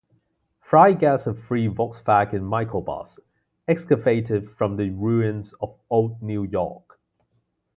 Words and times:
Fry 0.61 0.93
gets 0.93 1.27
a 1.27 1.33
free 1.35 1.67
Volkswagen 1.67 2.41
microbus, 2.41 3.19
excavated 3.67 4.49
from 4.57 4.75
the 4.75 4.89
ruins 4.89 5.53
of 5.61 5.77
Old 5.91 6.19
New 6.23 6.41
York. 6.41 6.99